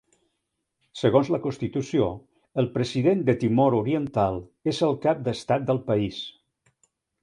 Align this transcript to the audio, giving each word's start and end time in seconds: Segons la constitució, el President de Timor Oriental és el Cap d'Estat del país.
Segons 1.01 1.29
la 1.35 1.39
constitució, 1.43 2.07
el 2.63 2.71
President 2.79 3.23
de 3.29 3.37
Timor 3.45 3.79
Oriental 3.83 4.43
és 4.75 4.85
el 4.91 5.01
Cap 5.09 5.25
d'Estat 5.29 5.73
del 5.73 5.87
país. 5.93 6.23